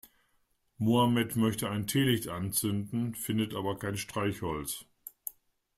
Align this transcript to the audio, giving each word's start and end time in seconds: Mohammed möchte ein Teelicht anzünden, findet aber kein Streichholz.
Mohammed 0.79 1.35
möchte 1.35 1.69
ein 1.69 1.85
Teelicht 1.85 2.27
anzünden, 2.27 3.13
findet 3.13 3.53
aber 3.53 3.77
kein 3.77 3.97
Streichholz. 3.97 4.83